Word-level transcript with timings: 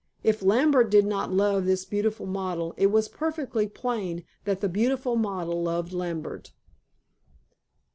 If 0.23 0.41
Lambert 0.41 0.89
did 0.89 1.05
not 1.05 1.31
love 1.31 1.65
his 1.65 1.85
beautiful 1.85 2.25
model, 2.25 2.73
it 2.75 2.87
was 2.87 3.07
perfectly 3.07 3.67
plain 3.67 4.23
that 4.45 4.59
the 4.59 4.67
beautiful 4.67 5.15
model 5.15 5.61
loved 5.61 5.93
Lambert. 5.93 6.53